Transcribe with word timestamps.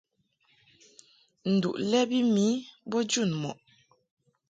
Nduʼ 1.53 1.75
lɛ 1.91 1.99
bi 2.09 2.19
mi 2.33 2.45
bo 2.89 2.97
jun 3.09 3.29
mɔʼ. 3.41 3.57